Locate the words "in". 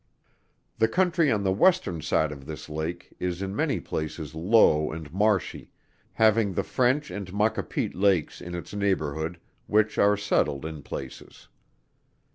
3.43-3.55, 8.41-8.55, 10.65-10.81